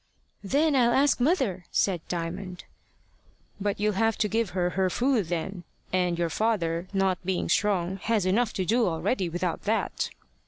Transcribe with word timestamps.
"Then 0.43 0.75
I'll 0.75 0.93
ask 0.93 1.19
mother," 1.19 1.65
said 1.69 2.01
Diamond. 2.07 2.63
"But 3.59 3.79
you'll 3.79 3.93
have 3.93 4.17
to 4.17 4.27
give 4.27 4.49
her 4.57 4.71
her 4.71 4.89
food 4.89 5.27
then; 5.27 5.63
and 5.93 6.17
your 6.17 6.31
father, 6.31 6.87
not 6.91 7.23
being 7.23 7.47
strong, 7.49 7.97
has 7.97 8.25
enough 8.25 8.51
to 8.53 8.65
do 8.65 8.87
already 8.87 9.29
without 9.29 9.61
that." 9.65 10.09